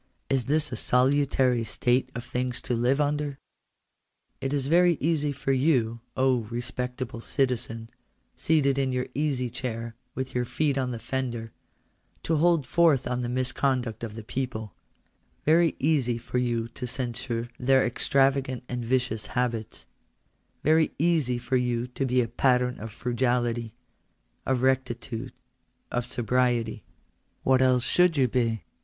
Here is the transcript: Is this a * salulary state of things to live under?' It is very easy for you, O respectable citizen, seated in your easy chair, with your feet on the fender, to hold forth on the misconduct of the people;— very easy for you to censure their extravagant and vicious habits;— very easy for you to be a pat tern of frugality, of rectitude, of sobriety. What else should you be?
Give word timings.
Is 0.31 0.45
this 0.45 0.71
a 0.71 0.75
* 0.75 0.75
salulary 0.75 1.63
state 1.63 2.09
of 2.15 2.23
things 2.25 2.59
to 2.63 2.73
live 2.73 2.99
under?' 2.99 3.37
It 4.41 4.51
is 4.51 4.65
very 4.65 4.95
easy 4.99 5.31
for 5.31 5.51
you, 5.51 5.99
O 6.17 6.37
respectable 6.45 7.21
citizen, 7.21 7.87
seated 8.35 8.79
in 8.79 8.91
your 8.91 9.05
easy 9.13 9.47
chair, 9.51 9.93
with 10.15 10.33
your 10.33 10.43
feet 10.43 10.75
on 10.75 10.89
the 10.89 10.97
fender, 10.97 11.51
to 12.23 12.37
hold 12.37 12.65
forth 12.65 13.07
on 13.07 13.21
the 13.21 13.29
misconduct 13.29 14.03
of 14.03 14.15
the 14.15 14.23
people;— 14.23 14.73
very 15.45 15.75
easy 15.77 16.17
for 16.17 16.39
you 16.39 16.67
to 16.69 16.87
censure 16.87 17.49
their 17.59 17.85
extravagant 17.85 18.63
and 18.67 18.83
vicious 18.83 19.27
habits;— 19.27 19.85
very 20.63 20.89
easy 20.97 21.37
for 21.37 21.57
you 21.57 21.85
to 21.89 22.07
be 22.07 22.21
a 22.21 22.27
pat 22.27 22.59
tern 22.59 22.79
of 22.79 22.91
frugality, 22.91 23.75
of 24.47 24.63
rectitude, 24.63 25.31
of 25.91 26.07
sobriety. 26.07 26.83
What 27.43 27.61
else 27.61 27.83
should 27.83 28.17
you 28.17 28.27
be? 28.27 28.63